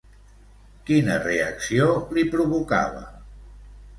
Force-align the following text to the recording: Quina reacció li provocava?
Quina 0.87 1.17
reacció 1.25 1.85
li 2.17 2.25
provocava? 2.37 3.03